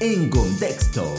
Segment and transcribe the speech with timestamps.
[0.00, 1.12] En contexto.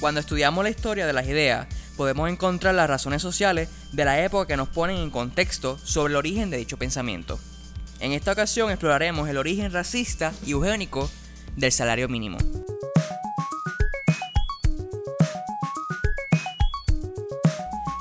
[0.00, 4.48] Cuando estudiamos la historia de las ideas, podemos encontrar las razones sociales de la época
[4.48, 7.38] que nos ponen en contexto sobre el origen de dicho pensamiento.
[8.00, 11.08] En esta ocasión exploraremos el origen racista y eugénico
[11.54, 12.36] del salario mínimo.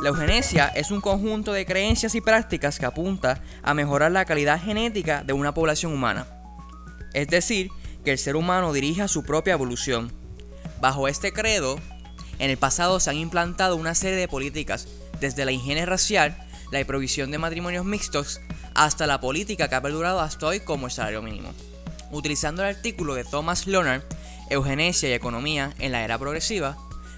[0.02, 4.59] La eugenesia es un conjunto de creencias y prácticas que apunta a mejorar la calidad
[4.59, 6.25] genética de una población humana.
[7.14, 7.70] Es decir,
[8.04, 10.11] que el ser humano dirija su propia evolución.
[10.79, 11.79] Bajo este credo,
[12.39, 14.87] en el pasado se han implantado una serie de políticas,
[15.19, 16.36] desde la higiene racial,
[16.71, 18.42] la provisión de matrimonios mixtos,
[18.73, 21.54] hasta la política que ha perdurado hasta hoy como el salario mínimo.
[22.11, 24.04] Utilizando el artículo de Thomas Leonard,
[24.50, 26.78] Eugenesia y Economía en la Era Progresiva,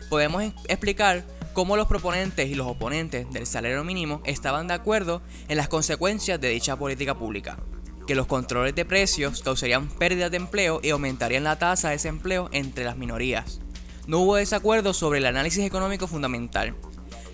[0.09, 5.57] podemos explicar cómo los proponentes y los oponentes del salario mínimo estaban de acuerdo en
[5.57, 7.57] las consecuencias de dicha política pública,
[8.07, 12.49] que los controles de precios causarían pérdidas de empleo y aumentarían la tasa de desempleo
[12.52, 13.59] entre las minorías.
[14.08, 16.75] No hubo desacuerdo sobre el análisis económico fundamental.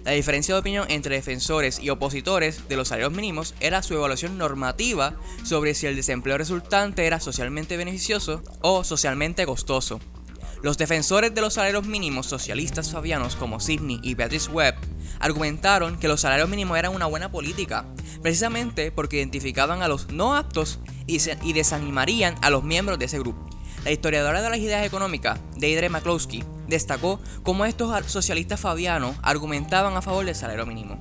[0.06, 4.38] La diferencia de opinión entre defensores y opositores de los salarios mínimos era su evaluación
[4.38, 10.00] normativa sobre si el desempleo resultante era socialmente beneficioso o socialmente costoso.
[10.62, 14.76] Los defensores de los salarios mínimos socialistas fabianos como Sidney y Beatrice Webb
[15.20, 17.86] argumentaron que los salarios mínimos eran una buena política,
[18.22, 21.20] precisamente porque identificaban a los no aptos y,
[21.54, 23.48] desanimarían a los miembros de ese grupo.
[23.84, 30.02] La historiadora de las ideas económicas, Deidre McCloskey, destacó cómo estos socialistas fabianos argumentaban a
[30.02, 31.00] favor del salario mínimo.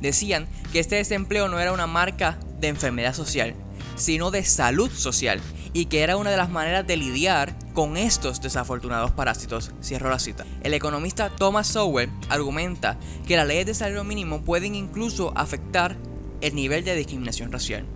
[0.00, 3.54] Decían que este desempleo no era una marca de enfermedad social,
[3.96, 5.40] sino de salud social
[5.72, 9.72] y que era una de las maneras de lidiar con estos desafortunados parásitos.
[9.82, 10.44] Cierro la cita.
[10.62, 15.96] El economista Thomas Sowell argumenta que las leyes de salario mínimo pueden incluso afectar
[16.44, 17.86] el nivel de discriminación racial.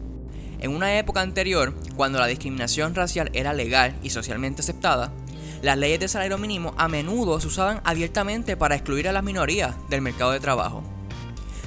[0.59, 5.13] En una época anterior, cuando la discriminación racial era legal y socialmente aceptada,
[5.61, 9.77] las leyes de salario mínimo a menudo se usaban abiertamente para excluir a las minorías
[9.91, 10.83] del mercado de trabajo.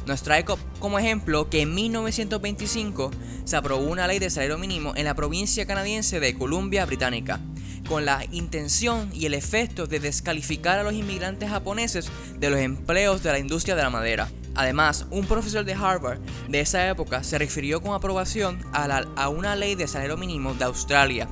[0.07, 0.43] Nos trae
[0.79, 3.11] como ejemplo que en 1925
[3.45, 7.39] se aprobó una ley de salario mínimo en la provincia canadiense de Columbia Británica,
[7.87, 12.09] con la intención y el efecto de descalificar a los inmigrantes japoneses
[12.39, 14.29] de los empleos de la industria de la madera.
[14.55, 16.19] Además, un profesor de Harvard
[16.49, 21.27] de esa época se refirió con aprobación a, una ley de salario mínimo de Australia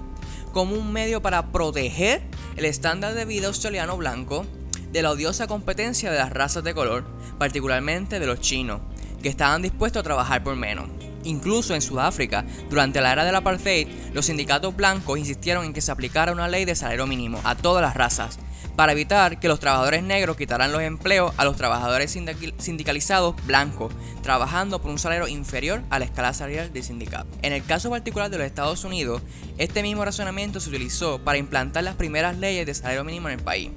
[0.53, 2.21] como un medio para proteger
[2.55, 4.45] el estándar de vida australiano blanco
[4.91, 7.05] de la odiosa competencia de las razas de color,
[7.37, 8.81] particularmente de los chinos,
[9.21, 10.87] que estaban dispuestos a trabajar por menos.
[11.29, 15.91] Incluso en Sudáfrica, durante la era del apartheid, los sindicatos blancos insistieron en que se
[15.91, 18.39] aplicara una ley de salario mínimo a todas las razas,
[18.75, 22.17] para evitar que los trabajadores negros quitaran los empleos a los trabajadores
[22.57, 27.29] sindicalizados blancos, trabajando por un salario inferior a la escala salarial del sindicato.
[27.43, 29.21] En el caso particular de los Estados Unidos,
[29.59, 33.45] este mismo razonamiento se utilizó para implantar las primeras leyes de salario mínimo en el
[33.45, 33.69] país.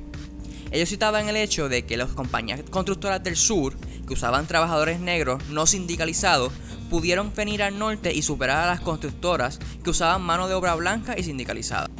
[0.72, 5.44] Ellos citaban el hecho de que las compañías constructoras del sur, que usaban trabajadores negros
[5.50, 6.50] no sindicalizados,
[6.88, 11.14] pudieron venir al norte y superar a las constructoras que usaban mano de obra blanca
[11.18, 11.90] y sindicalizada.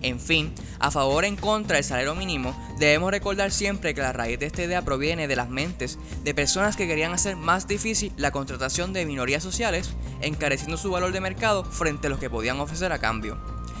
[0.00, 4.12] En fin, a favor o en contra del salario mínimo, debemos recordar siempre que la
[4.12, 8.12] raíz de esta idea proviene de las mentes de personas que querían hacer más difícil
[8.16, 12.60] la contratación de minorías sociales, encareciendo su valor de mercado frente a los que podían
[12.60, 13.38] ofrecer a cambio.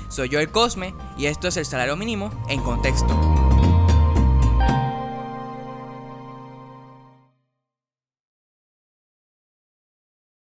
[0.08, 3.37] Soy yo el Cosme y esto es el salario mínimo en contexto.